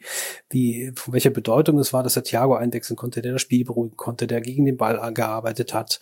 [0.50, 3.98] wie, von welcher Bedeutung es war, dass er Thiago einwechseln konnte, der das Spiel beruhigen
[3.98, 6.00] konnte, der gegen den Ball gearbeitet hat,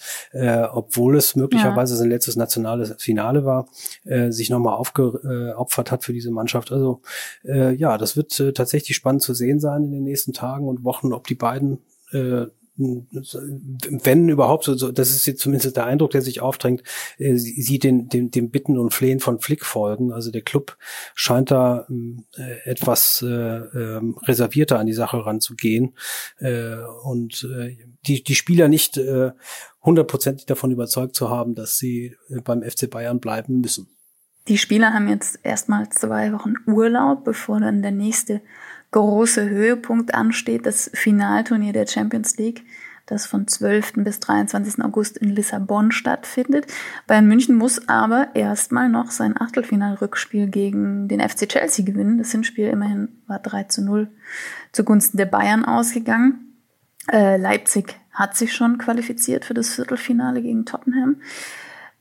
[0.71, 1.97] obwohl es möglicherweise ja.
[1.97, 3.67] sein letztes nationales Finale war,
[4.05, 6.71] äh, sich nochmal aufgeopfert hat für diese Mannschaft.
[6.71, 7.01] Also
[7.45, 10.83] äh, ja, das wird äh, tatsächlich spannend zu sehen sein in den nächsten Tagen und
[10.83, 11.79] Wochen, ob die beiden
[12.11, 16.81] äh, wenn überhaupt so, so, das ist jetzt zumindest der Eindruck, der sich aufdrängt,
[17.19, 20.11] äh, sie den, dem, dem Bitten und Flehen von Flick folgen.
[20.11, 20.77] Also der Club
[21.13, 21.87] scheint da
[22.35, 25.93] äh, etwas äh, äh, reservierter an die Sache ranzugehen
[26.39, 29.31] äh, und äh, die, die Spieler nicht äh,
[29.83, 33.87] hundertprozentig davon überzeugt zu haben, dass sie äh, beim FC Bayern bleiben müssen.
[34.49, 38.41] Die Spieler haben jetzt erstmal zwei Wochen Urlaub, bevor dann der nächste
[38.91, 42.65] große Höhepunkt ansteht, das Finalturnier der Champions League,
[43.05, 43.93] das von 12.
[43.97, 44.83] bis 23.
[44.83, 46.67] August in Lissabon stattfindet.
[47.07, 52.17] Bayern München muss aber erstmal noch sein Achtelfinalrückspiel gegen den FC Chelsea gewinnen.
[52.17, 54.09] Das Hinspiel immerhin war 3 zu 0
[54.71, 56.53] zugunsten der Bayern ausgegangen.
[57.11, 61.17] Äh, Leipzig hat sich schon qualifiziert für das Viertelfinale gegen Tottenham.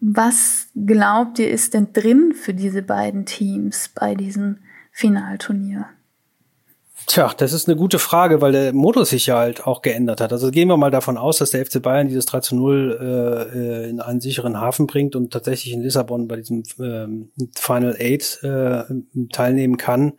[0.05, 4.59] Was glaubt ihr, ist denn drin für diese beiden Teams bei diesem
[4.91, 5.87] Finalturnier?
[7.07, 10.33] Tja, das ist eine gute Frage, weil der Modus sich ja halt auch geändert hat.
[10.33, 13.91] Also gehen wir mal davon aus, dass der FC Bayern dieses 3 zu 0 äh,
[13.91, 18.83] in einen sicheren Hafen bringt und tatsächlich in Lissabon bei diesem ähm, Final Eight äh,
[19.33, 20.15] teilnehmen kann.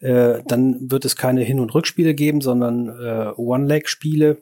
[0.00, 4.38] Äh, dann wird es keine Hin- und Rückspiele geben, sondern äh, One-Leg-Spiele.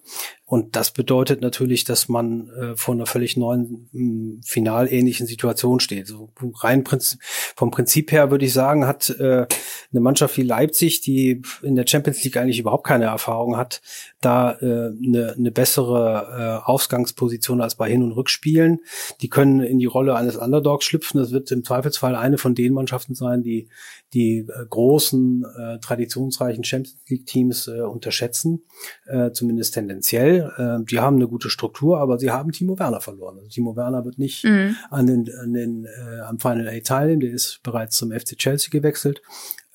[0.49, 6.07] Und das bedeutet natürlich, dass man äh, vor einer völlig neuen, mh, finalähnlichen Situation steht.
[6.07, 6.31] So
[6.61, 9.47] rein Prinzip, vom Prinzip her würde ich sagen, hat äh,
[9.91, 13.83] eine Mannschaft wie Leipzig, die in der Champions League eigentlich überhaupt keine Erfahrung hat,
[14.21, 18.81] da äh, eine, eine bessere äh, Ausgangsposition als bei Hin- und Rückspielen.
[19.21, 21.21] Die können in die Rolle eines Underdogs schlüpfen.
[21.21, 23.69] Das wird im Zweifelsfall eine von den Mannschaften sein, die
[24.15, 28.63] die äh, großen, äh, traditionsreichen Champions League-Teams äh, unterschätzen,
[29.07, 30.53] äh, zumindest tendenziell.
[30.57, 33.37] Äh, die haben eine gute Struktur, aber sie haben Timo Werner verloren.
[33.37, 34.77] Also Timo Werner wird nicht mhm.
[34.91, 38.71] an den, an den äh, am Final A teilnehmen, der ist bereits zum FC Chelsea
[38.71, 39.21] gewechselt.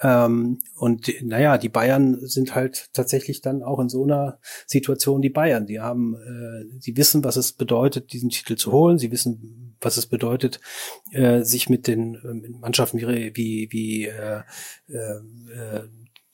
[0.02, 5.30] Ähm, und naja, die Bayern sind halt tatsächlich dann auch in so einer Situation die
[5.30, 5.68] Bayern.
[5.68, 8.98] Die haben, äh, sie wissen, was es bedeutet, diesen Titel zu holen.
[8.98, 10.60] Sie wissen, was es bedeutet,
[11.12, 14.42] äh, sich mit den äh, Mannschaften wie, wie, wie äh,
[14.88, 15.82] äh,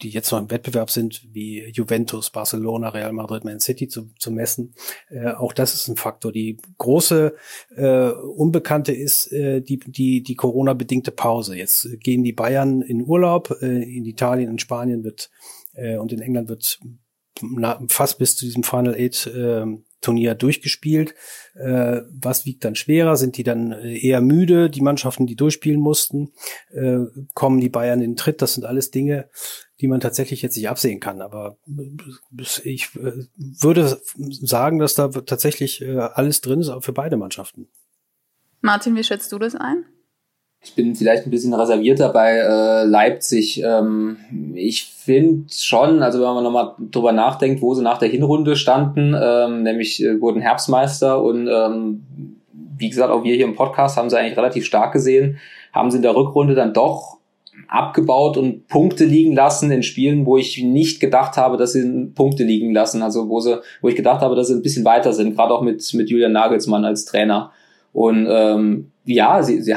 [0.01, 4.31] die jetzt noch im Wettbewerb sind, wie Juventus, Barcelona, Real Madrid, Man City zu, zu
[4.31, 4.73] messen.
[5.09, 6.31] Äh, auch das ist ein Faktor.
[6.31, 7.35] Die große
[7.75, 11.55] äh, Unbekannte ist äh, die, die, die Corona-bedingte Pause.
[11.55, 15.31] Jetzt gehen die Bayern in Urlaub, äh, in Italien, in Spanien wird
[15.73, 16.79] äh, und in England wird
[17.41, 19.65] na, fast bis zu diesem Final Eight äh,
[20.01, 21.15] Turnier durchgespielt.
[21.55, 23.17] Äh, was wiegt dann schwerer?
[23.17, 24.69] Sind die dann äh, eher müde?
[24.69, 26.33] Die Mannschaften, die durchspielen mussten,
[26.71, 26.99] äh,
[27.33, 28.41] kommen die Bayern in den Tritt?
[28.41, 29.29] Das sind alles Dinge,
[29.81, 31.21] die man tatsächlich jetzt nicht absehen kann.
[31.21, 31.57] Aber
[32.63, 37.67] ich äh, würde sagen, dass da tatsächlich äh, alles drin ist, auch für beide Mannschaften.
[38.61, 39.85] Martin, wie schätzt du das ein?
[40.61, 43.61] Ich bin vielleicht ein bisschen reservierter bei äh, Leipzig.
[43.63, 44.17] Ähm,
[44.55, 49.15] ich finde schon, also wenn man nochmal drüber nachdenkt, wo sie nach der Hinrunde standen,
[49.19, 52.03] ähm, nämlich äh, wurden Herbstmeister und ähm,
[52.77, 55.37] wie gesagt, auch wir hier im Podcast haben sie eigentlich relativ stark gesehen,
[55.71, 57.17] haben sie in der Rückrunde dann doch
[57.67, 62.43] abgebaut und Punkte liegen lassen in Spielen, wo ich nicht gedacht habe, dass sie Punkte
[62.43, 63.01] liegen lassen.
[63.01, 65.61] Also wo sie, wo ich gedacht habe, dass sie ein bisschen weiter sind, gerade auch
[65.61, 67.51] mit, mit Julian Nagelsmann als Trainer.
[67.93, 69.75] Und ähm, ja, sie, sie,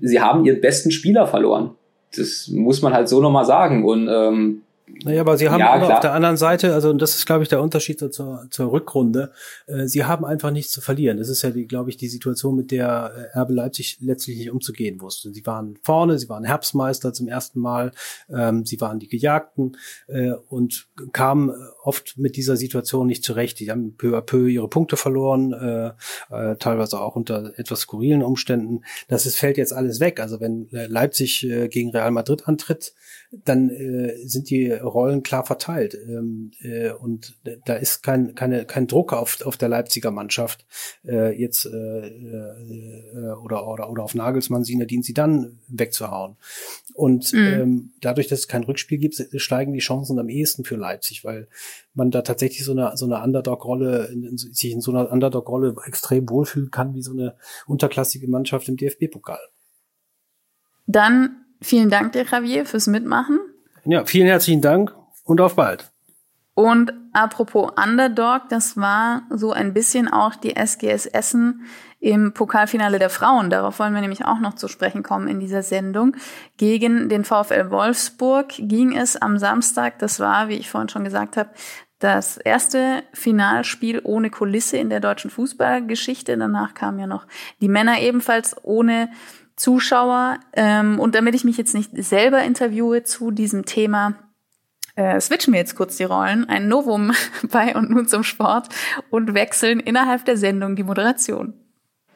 [0.00, 1.70] sie haben ihren besten Spieler verloren.
[2.16, 3.84] Das muss man halt so nochmal sagen.
[3.84, 4.62] Und ähm,
[5.04, 7.42] Naja, aber sie haben ja, aber auf der anderen Seite, also und das ist, glaube
[7.42, 9.32] ich, der Unterschied so zur, zur Rückrunde,
[9.66, 11.18] äh, sie haben einfach nichts zu verlieren.
[11.18, 14.50] Das ist ja, die, glaube ich, die Situation, mit der äh, RB Leipzig letztlich nicht
[14.50, 15.32] umzugehen wusste.
[15.32, 17.92] Sie waren vorne, sie waren Herbstmeister zum ersten Mal,
[18.30, 23.60] ähm, sie waren die Gejagten äh, und kamen oft mit dieser Situation nicht zurecht.
[23.60, 25.92] Die haben peu à peu ihre Punkte verloren, äh,
[26.30, 28.82] äh, teilweise auch unter etwas skurrilen Umständen.
[29.08, 30.20] Das ist, fällt jetzt alles weg.
[30.20, 32.94] Also wenn äh, Leipzig äh, gegen Real Madrid antritt,
[33.32, 35.94] dann äh, sind die Rollen klar verteilt.
[35.94, 40.66] Ähm, äh, und da ist kein, keine, kein Druck auf, auf der Leipziger Mannschaft
[41.06, 46.36] äh, jetzt äh, äh, oder, oder, oder auf Nagelsmann, Sinadin sie dann wegzuhauen.
[46.92, 47.38] Und mhm.
[47.38, 51.48] ähm, dadurch, dass es kein Rückspiel gibt, steigen die Chancen am ehesten für Leipzig, weil
[51.94, 56.70] man da tatsächlich so eine, so eine Underdog-Rolle, sich in so einer Underdog-Rolle extrem wohlfühlen
[56.70, 57.34] kann, wie so eine
[57.66, 59.40] unterklassige Mannschaft im DFB-Pokal.
[60.86, 63.38] Dann Vielen Dank dir, Javier, fürs Mitmachen.
[63.84, 64.94] Ja, vielen herzlichen Dank
[65.24, 65.90] und auf bald.
[66.54, 71.64] Und apropos Underdog, das war so ein bisschen auch die SGS Essen
[71.98, 73.48] im Pokalfinale der Frauen.
[73.48, 76.16] Darauf wollen wir nämlich auch noch zu sprechen kommen in dieser Sendung.
[76.58, 79.98] Gegen den VfL Wolfsburg ging es am Samstag.
[79.98, 81.50] Das war, wie ich vorhin schon gesagt habe,
[82.00, 86.36] das erste Finalspiel ohne Kulisse in der deutschen Fußballgeschichte.
[86.36, 87.26] Danach kamen ja noch
[87.60, 89.08] die Männer ebenfalls ohne
[89.56, 90.38] Zuschauer.
[90.52, 94.14] Ähm, und damit ich mich jetzt nicht selber interviewe zu diesem Thema,
[94.96, 97.12] äh, switchen wir jetzt kurz die Rollen, ein Novum
[97.50, 98.68] bei und nun zum Sport
[99.10, 101.54] und wechseln innerhalb der Sendung die Moderation.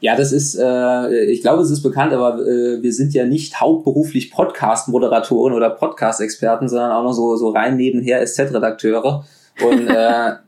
[0.01, 3.61] Ja, das ist, äh, ich glaube, es ist bekannt, aber äh, wir sind ja nicht
[3.61, 9.25] hauptberuflich Podcast-Moderatoren oder Podcast-Experten, sondern auch noch so, so rein nebenher SZ-Redakteure.
[9.65, 10.33] Und äh,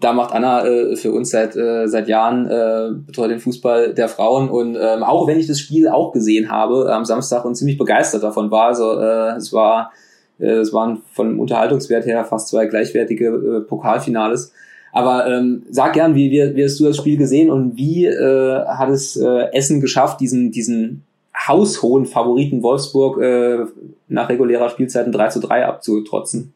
[0.00, 4.08] da macht Anna äh, für uns seit äh, seit Jahren äh, betreut den Fußball der
[4.08, 7.78] Frauen und ähm, auch wenn ich das Spiel auch gesehen habe am Samstag und ziemlich
[7.78, 9.92] begeistert davon war, also äh, es war
[10.38, 14.52] äh, es waren von Unterhaltungswert her fast zwei gleichwertige äh, Pokalfinales.
[14.92, 18.64] Aber ähm, sag gern, wie, wie, wie hast du das Spiel gesehen und wie äh,
[18.66, 21.04] hat es äh, Essen geschafft, diesen diesen
[21.46, 23.66] haushohen Favoriten Wolfsburg äh,
[24.08, 26.54] nach regulärer Spielzeit ein 3 zu 3 abzutrotzen?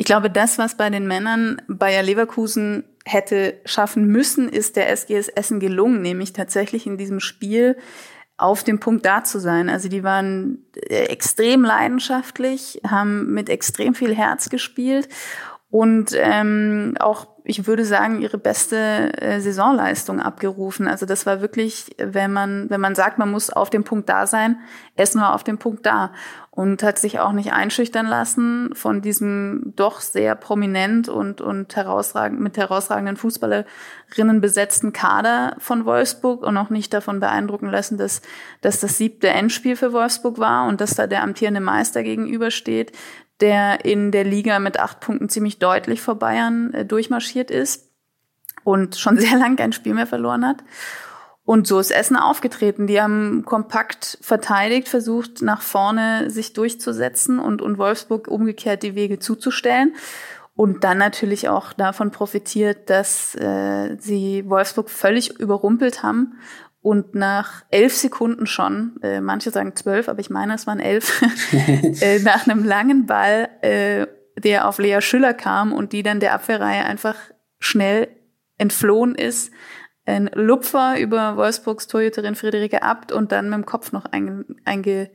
[0.00, 5.28] Ich glaube, das, was bei den Männern Bayer Leverkusen hätte schaffen müssen, ist der SGS
[5.28, 7.76] Essen gelungen, nämlich tatsächlich in diesem Spiel
[8.38, 9.68] auf dem Punkt da zu sein.
[9.68, 15.06] Also die waren äh, extrem leidenschaftlich, haben mit extrem viel Herz gespielt
[15.68, 20.86] und ähm, auch, ich würde sagen, ihre beste äh, Saisonleistung abgerufen.
[20.86, 24.28] Also das war wirklich, wenn man, wenn man sagt, man muss auf dem Punkt da
[24.28, 24.60] sein,
[24.94, 26.12] Essen war auf dem Punkt da
[26.52, 32.40] und hat sich auch nicht einschüchtern lassen von diesem doch sehr prominent und, und herausragend,
[32.40, 38.22] mit herausragenden Fußballerinnen besetzten Kader von Wolfsburg und auch nicht davon beeindrucken lassen, dass,
[38.60, 42.92] dass das siebte Endspiel für Wolfsburg war und dass da der amtierende Meister gegenübersteht,
[43.40, 47.90] der in der Liga mit acht Punkten ziemlich deutlich vor Bayern äh, durchmarschiert ist
[48.64, 50.62] und schon sehr lange kein Spiel mehr verloren hat.
[51.44, 52.86] Und so ist Essen aufgetreten.
[52.86, 59.18] Die haben kompakt verteidigt, versucht nach vorne sich durchzusetzen und, und Wolfsburg umgekehrt die Wege
[59.18, 59.94] zuzustellen.
[60.54, 66.34] Und dann natürlich auch davon profitiert, dass äh, sie Wolfsburg völlig überrumpelt haben
[66.82, 71.22] und nach elf Sekunden schon, äh, manche sagen zwölf, aber ich meine, es waren elf,
[72.00, 74.06] äh, nach einem langen Ball, äh,
[74.38, 77.16] der auf Lea Schüller kam und die dann der Abwehrreihe einfach
[77.58, 78.08] schnell
[78.56, 79.52] entflohen ist,
[80.06, 85.10] ein Lupfer über Wolfsburgs Torhüterin Friederike Abt und dann mit dem Kopf noch einge, einge,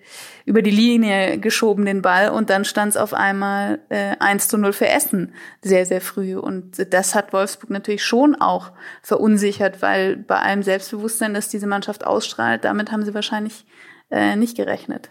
[0.45, 4.57] über die Linie geschoben den Ball und dann stand es auf einmal äh, 1 zu
[4.57, 6.35] 0 für Essen sehr, sehr früh.
[6.37, 8.71] Und das hat Wolfsburg natürlich schon auch
[9.01, 13.65] verunsichert, weil bei allem Selbstbewusstsein, das diese Mannschaft ausstrahlt, damit haben sie wahrscheinlich
[14.11, 15.09] äh, nicht gerechnet.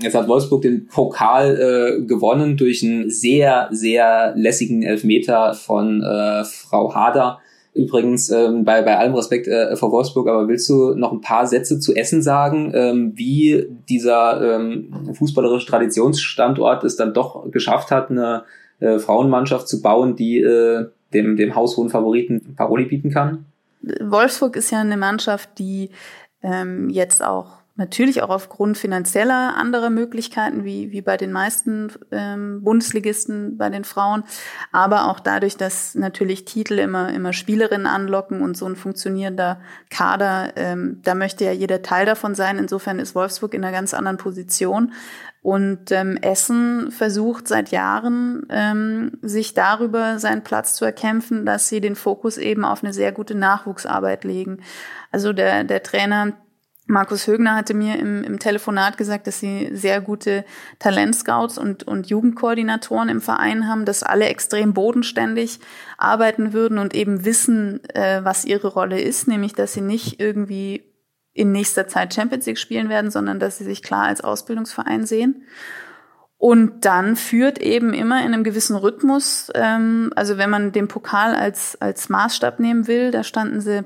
[0.00, 6.44] Jetzt hat Wolfsburg den Pokal äh, gewonnen durch einen sehr, sehr lässigen Elfmeter von äh,
[6.44, 7.40] Frau Hader
[7.78, 11.46] Übrigens, ähm, bei, bei allem Respekt äh, vor Wolfsburg, aber willst du noch ein paar
[11.46, 18.10] Sätze zu Essen sagen, ähm, wie dieser ähm, fußballerische Traditionsstandort es dann doch geschafft hat,
[18.10, 18.42] eine
[18.80, 23.44] äh, Frauenmannschaft zu bauen, die äh, dem, dem haushohen Favoriten Paroli bieten kann?
[24.00, 25.90] Wolfsburg ist ja eine Mannschaft, die
[26.42, 32.64] ähm, jetzt auch Natürlich auch aufgrund finanzieller anderer Möglichkeiten, wie, wie bei den meisten ähm,
[32.64, 34.24] Bundesligisten bei den Frauen,
[34.72, 39.60] aber auch dadurch, dass natürlich Titel immer, immer Spielerinnen anlocken und so ein funktionierender
[39.90, 42.58] Kader, ähm, da möchte ja jeder Teil davon sein.
[42.58, 44.92] Insofern ist Wolfsburg in einer ganz anderen Position.
[45.40, 51.80] Und ähm, Essen versucht seit Jahren, ähm, sich darüber seinen Platz zu erkämpfen, dass sie
[51.80, 54.62] den Fokus eben auf eine sehr gute Nachwuchsarbeit legen.
[55.12, 56.32] Also der, der Trainer
[56.90, 60.46] Markus Högner hatte mir im, im Telefonat gesagt, dass sie sehr gute
[60.78, 65.60] Talentscouts und, und Jugendkoordinatoren im Verein haben, dass alle extrem bodenständig
[65.98, 70.82] arbeiten würden und eben wissen, äh, was ihre Rolle ist, nämlich dass sie nicht irgendwie
[71.34, 75.42] in nächster Zeit Champions League spielen werden, sondern dass sie sich klar als Ausbildungsverein sehen.
[76.38, 81.34] Und dann führt eben immer in einem gewissen Rhythmus, ähm, also wenn man den Pokal
[81.34, 83.84] als, als Maßstab nehmen will, da standen sie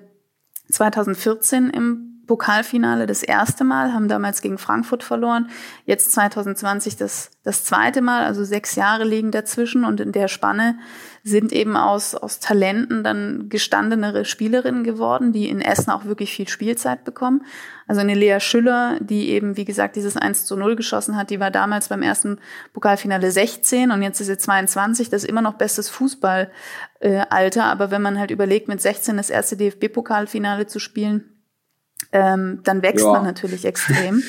[0.71, 5.49] 2014 im Pokalfinale das erste Mal, haben damals gegen Frankfurt verloren.
[5.87, 10.79] Jetzt 2020 das, das zweite Mal, also sechs Jahre liegen dazwischen und in der Spanne
[11.25, 16.49] sind eben aus, aus Talenten dann gestandenere Spielerinnen geworden, die in Essen auch wirklich viel
[16.49, 17.45] Spielzeit bekommen.
[17.87, 21.41] Also eine Lea Schüller, die eben, wie gesagt, dieses 1 zu 0 geschossen hat, die
[21.41, 22.39] war damals beim ersten
[22.73, 25.11] Pokalfinale 16 und jetzt ist sie 22.
[25.11, 26.51] Das ist immer noch bestes Fußballalter.
[27.01, 31.32] Äh, aber wenn man halt überlegt, mit 16 das erste DFB-Pokalfinale zu spielen,
[32.13, 33.13] ähm, dann wächst ja.
[33.13, 34.23] man natürlich extrem.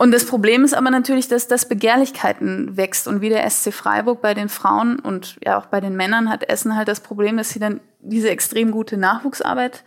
[0.00, 3.06] Und das Problem ist aber natürlich, dass das Begehrlichkeiten wächst.
[3.06, 6.48] Und wie der SC Freiburg bei den Frauen und ja auch bei den Männern hat
[6.48, 9.84] Essen halt das Problem, dass sie dann diese extrem gute Nachwuchsarbeit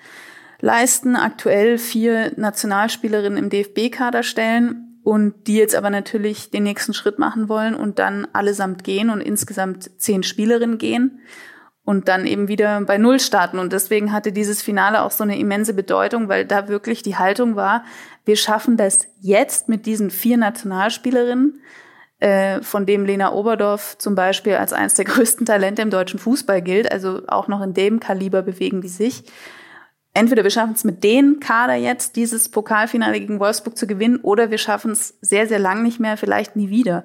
[0.59, 7.17] leisten, aktuell vier Nationalspielerinnen im DFB-Kader stellen und die jetzt aber natürlich den nächsten Schritt
[7.17, 11.19] machen wollen und dann allesamt gehen und insgesamt zehn Spielerinnen gehen
[11.85, 13.59] und dann eben wieder bei Null starten.
[13.59, 17.55] Und deswegen hatte dieses Finale auch so eine immense Bedeutung, weil da wirklich die Haltung
[17.55, 17.83] war,
[18.25, 21.61] wir schaffen das jetzt mit diesen vier Nationalspielerinnen,
[22.23, 26.61] äh, von dem Lena Oberdorf zum Beispiel als eines der größten Talente im deutschen Fußball
[26.61, 26.89] gilt.
[26.89, 29.25] Also auch noch in dem Kaliber bewegen die sich.
[30.13, 34.51] Entweder wir schaffen es mit den Kader jetzt, dieses Pokalfinale gegen Wolfsburg zu gewinnen, oder
[34.51, 37.03] wir schaffen es sehr, sehr lang nicht mehr, vielleicht nie wieder.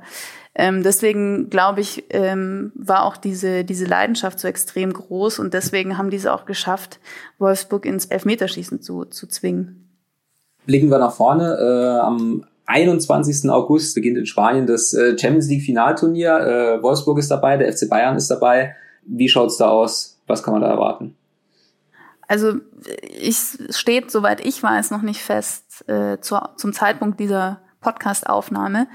[0.54, 5.98] Ähm, deswegen glaube ich, ähm, war auch diese, diese Leidenschaft so extrem groß und deswegen
[5.98, 6.98] haben diese auch geschafft,
[7.38, 9.88] Wolfsburg ins Elfmeterschießen zu, zu zwingen.
[10.66, 11.56] Blicken wir nach vorne.
[11.58, 13.48] Äh, am 21.
[13.50, 16.40] August beginnt in Spanien das äh, Champions League Finalturnier.
[16.78, 18.76] Äh, Wolfsburg ist dabei, der FC Bayern ist dabei.
[19.06, 20.20] Wie schaut's da aus?
[20.26, 21.16] Was kann man da erwarten?
[22.26, 22.56] Also
[23.22, 28.87] es steht, soweit ich weiß, noch nicht fest äh, zu, zum Zeitpunkt dieser Podcast-Aufnahme,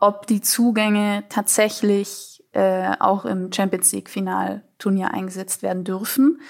[0.00, 6.40] ob die Zugänge tatsächlich äh, auch im Champions League Finalturnier eingesetzt werden dürfen.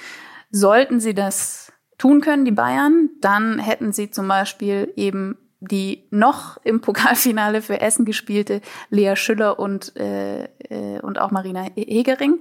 [0.51, 6.59] Sollten sie das tun können, die Bayern, dann hätten sie zum Beispiel eben die noch
[6.65, 12.41] im Pokalfinale für Essen gespielte Lea Schüller und, äh, äh, und auch Marina Hegering,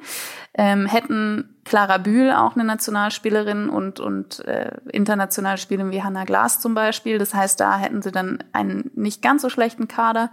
[0.54, 6.60] ähm, hätten Clara Bühl, auch eine Nationalspielerin und, und äh, internationale Spielerin wie Hannah Glas
[6.60, 7.18] zum Beispiel.
[7.18, 10.32] Das heißt, da hätten sie dann einen nicht ganz so schlechten Kader,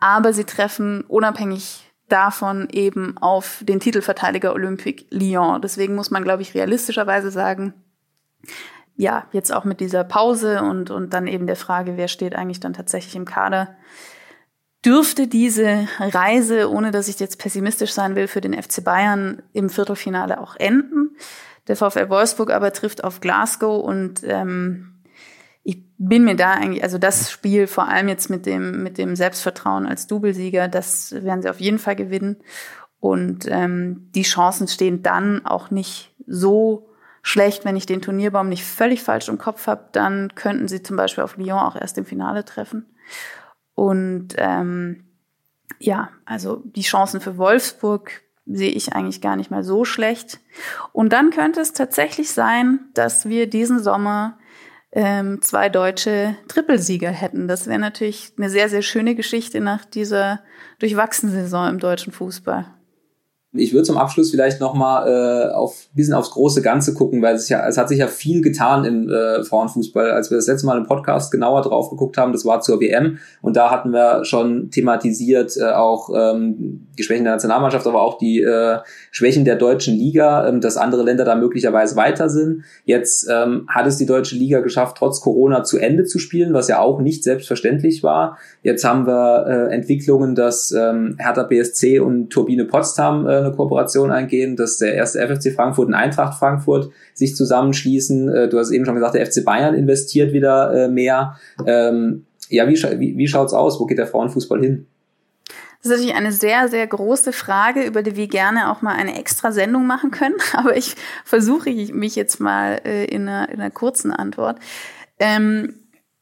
[0.00, 5.60] aber sie treffen unabhängig davon eben auf den Titelverteidiger Olympique Lyon.
[5.60, 7.74] Deswegen muss man, glaube ich, realistischerweise sagen,
[8.98, 12.58] ja, jetzt auch mit dieser Pause und, und dann eben der Frage, wer steht eigentlich
[12.58, 13.76] dann tatsächlich im Kader,
[14.84, 19.70] dürfte diese Reise, ohne dass ich jetzt pessimistisch sein will, für den FC Bayern im
[19.70, 21.16] Viertelfinale auch enden.
[21.68, 25.04] Der VfL Wolfsburg aber trifft auf Glasgow und ähm,
[25.62, 29.14] ich bin mir da eigentlich, also das Spiel vor allem jetzt mit dem, mit dem
[29.14, 32.38] Selbstvertrauen als Doublesieger, das werden sie auf jeden Fall gewinnen.
[32.98, 36.87] Und ähm, die Chancen stehen dann auch nicht so
[37.22, 40.96] schlecht, wenn ich den Turnierbaum nicht völlig falsch im Kopf habe, dann könnten sie zum
[40.96, 42.86] Beispiel auf Lyon auch erst im Finale treffen.
[43.74, 45.04] Und ähm,
[45.78, 50.40] ja, also die Chancen für Wolfsburg sehe ich eigentlich gar nicht mal so schlecht.
[50.92, 54.38] Und dann könnte es tatsächlich sein, dass wir diesen Sommer
[54.90, 57.46] ähm, zwei deutsche Trippelsieger hätten.
[57.46, 60.40] Das wäre natürlich eine sehr, sehr schöne Geschichte nach dieser
[60.78, 62.66] durchwachsenen Saison im deutschen Fußball.
[63.60, 67.48] Ich würde zum Abschluss vielleicht nochmal äh, auf bisschen aufs große Ganze gucken, weil es
[67.48, 70.10] ja, es hat sich ja viel getan im äh, Frauenfußball.
[70.10, 73.18] Als wir das letzte Mal im Podcast genauer drauf geguckt haben, das war zur WM
[73.42, 78.18] und da hatten wir schon thematisiert äh, auch ähm, die Schwächen der Nationalmannschaft, aber auch
[78.18, 78.78] die äh,
[79.10, 82.64] Schwächen der deutschen Liga, ähm, dass andere Länder da möglicherweise weiter sind.
[82.84, 86.68] Jetzt ähm, hat es die deutsche Liga geschafft, trotz Corona zu Ende zu spielen, was
[86.68, 88.38] ja auch nicht selbstverständlich war.
[88.62, 94.10] Jetzt haben wir äh, Entwicklungen, dass ähm, Hertha BSC und Turbine Potsdam äh, eine Kooperation
[94.10, 98.28] eingehen, dass der erste FFC Frankfurt und Eintracht Frankfurt sich zusammenschließen.
[98.28, 101.36] Äh, du hast eben schon gesagt, der FC Bayern investiert wieder äh, mehr.
[101.66, 103.78] Ähm, ja, wie, wie, wie schaut's aus?
[103.80, 104.86] Wo geht der Frauenfußball hin?
[105.82, 109.16] Das ist natürlich eine sehr, sehr große Frage, über die wir gerne auch mal eine
[109.18, 110.34] extra Sendung machen können.
[110.52, 114.58] Aber ich versuche mich jetzt mal äh, in, einer, in einer kurzen Antwort.
[115.18, 115.74] Ähm,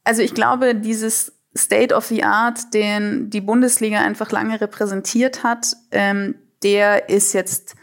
[0.05, 5.68] also ich glaube, dieses State of the Art, den die Bundesliga einfach lange repräsentiert hat,
[5.91, 7.77] ähm, der ist jetzt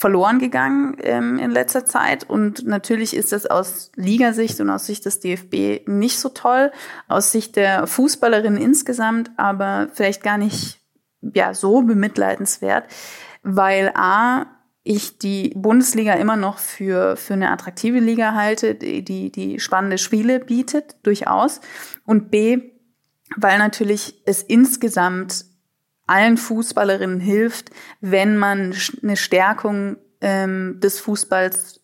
[0.00, 2.24] verloren gegangen ähm, in letzter Zeit.
[2.24, 6.72] Und natürlich ist das aus Ligasicht und aus Sicht des DFB nicht so toll,
[7.06, 10.80] aus Sicht der Fußballerinnen insgesamt, aber vielleicht gar nicht
[11.20, 12.84] ja so bemitleidenswert,
[13.42, 14.46] weil a
[14.82, 19.98] ich die Bundesliga immer noch für, für eine attraktive Liga halte, die, die, die spannende
[19.98, 21.60] Spiele bietet, durchaus.
[22.06, 22.72] Und B,
[23.36, 25.44] weil natürlich es insgesamt
[26.10, 31.80] allen Fußballerinnen hilft, wenn man eine Stärkung ähm, des Fußballs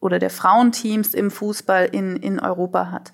[0.00, 3.12] oder der Frauenteams im Fußball in, in Europa hat.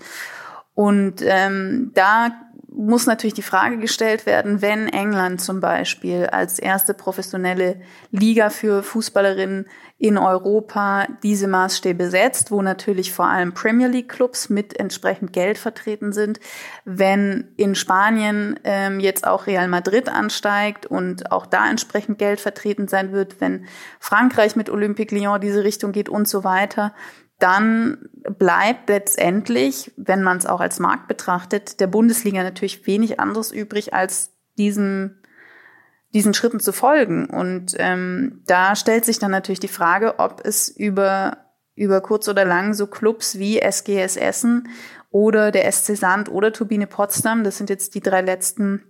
[0.74, 2.30] Und ähm, da
[2.74, 8.82] muss natürlich die Frage gestellt werden, wenn England zum Beispiel als erste professionelle Liga für
[8.82, 9.66] Fußballerinnen
[9.98, 15.58] in Europa diese Maßstäbe setzt, wo natürlich vor allem Premier League Clubs mit entsprechend Geld
[15.58, 16.40] vertreten sind,
[16.84, 22.88] wenn in Spanien ähm, jetzt auch Real Madrid ansteigt und auch da entsprechend Geld vertreten
[22.88, 23.66] sein wird, wenn
[24.00, 26.92] Frankreich mit Olympique Lyon diese Richtung geht und so weiter,
[27.42, 33.50] dann bleibt letztendlich, wenn man es auch als Markt betrachtet, der Bundesliga natürlich wenig anderes
[33.50, 35.20] übrig, als diesen,
[36.14, 37.26] diesen Schritten zu folgen.
[37.26, 41.38] Und ähm, da stellt sich dann natürlich die Frage, ob es über,
[41.74, 44.68] über kurz oder lang so Clubs wie SGS Essen
[45.10, 48.84] oder der SC Sand oder Turbine Potsdam, das sind jetzt die drei letzten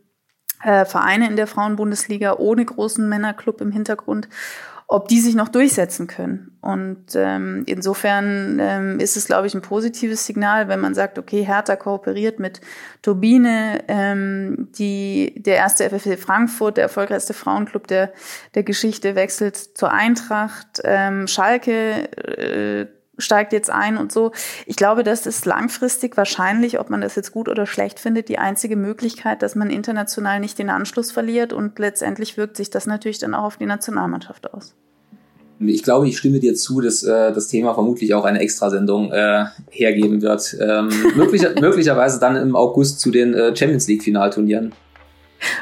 [0.62, 4.28] äh, Vereine in der Frauenbundesliga ohne großen Männerclub im Hintergrund,
[4.92, 6.56] ob die sich noch durchsetzen können.
[6.60, 11.44] Und ähm, insofern ähm, ist es, glaube ich, ein positives Signal, wenn man sagt, okay,
[11.44, 12.60] Hertha kooperiert mit
[13.00, 18.12] Turbine, ähm, die der erste FFC Frankfurt, der erfolgreichste Frauenclub der
[18.54, 22.86] der Geschichte, wechselt zur Eintracht, ähm, Schalke äh,
[23.22, 24.32] steigt jetzt ein und so.
[24.66, 28.38] Ich glaube, das ist langfristig wahrscheinlich, ob man das jetzt gut oder schlecht findet, die
[28.38, 33.18] einzige Möglichkeit, dass man international nicht den Anschluss verliert und letztendlich wirkt sich das natürlich
[33.18, 34.74] dann auch auf die Nationalmannschaft aus.
[35.60, 39.44] Ich glaube, ich stimme dir zu, dass äh, das Thema vermutlich auch eine Extrasendung äh,
[39.70, 40.56] hergeben wird.
[40.60, 44.72] Ähm, möglicher, möglicherweise dann im August zu den äh, Champions League Finalturnieren.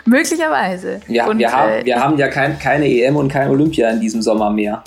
[0.04, 1.00] Möglicherweise.
[1.08, 4.00] Ja, und, wir, haben, äh, wir haben ja kein, keine EM und kein Olympia in
[4.00, 4.82] diesem Sommer mehr.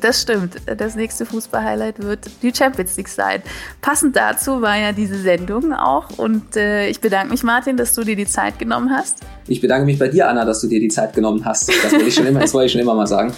[0.00, 0.56] Das stimmt.
[0.64, 3.42] Das nächste Fußball-Highlight wird die Champions League sein.
[3.82, 6.18] Passend dazu war ja diese Sendung auch.
[6.18, 9.18] Und äh, ich bedanke mich, Martin, dass du dir die Zeit genommen hast.
[9.48, 11.68] Ich bedanke mich bei dir, Anna, dass du dir die Zeit genommen hast.
[11.68, 13.34] Das wollte ich schon immer, das wollte ich schon immer mal sagen.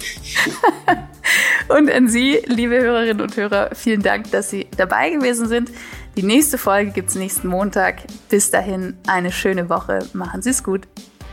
[1.67, 5.71] und an Sie, liebe Hörerinnen und Hörer, vielen Dank, dass Sie dabei gewesen sind.
[6.15, 8.03] Die nächste Folge gibt es nächsten Montag.
[8.29, 9.99] Bis dahin eine schöne Woche.
[10.13, 10.83] Machen Sie es gut.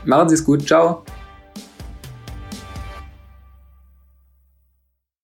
[0.05, 0.67] Machen Sie es gut.
[0.67, 1.05] Ciao.